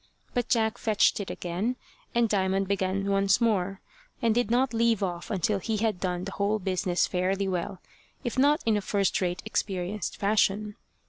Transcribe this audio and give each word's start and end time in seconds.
But 0.33 0.49
Jack 0.49 0.79
fetched 0.79 1.19
it 1.19 1.29
again, 1.29 1.75
and 2.15 2.27
Diamond 2.27 2.67
began 2.67 3.05
once 3.05 3.39
more, 3.39 3.81
and 4.19 4.33
did 4.33 4.49
not 4.49 4.73
leave 4.73 5.03
off 5.03 5.29
until 5.29 5.59
he 5.59 5.77
had 5.77 5.99
done 5.99 6.23
the 6.23 6.31
whole 6.31 6.57
business 6.57 7.05
fairly 7.05 7.47
well, 7.47 7.79
if 8.23 8.35
not 8.35 8.63
in 8.65 8.75
a 8.75 8.81
first 8.81 9.21
rate, 9.21 9.43
experienced 9.45 10.17
fashion. 10.17 10.75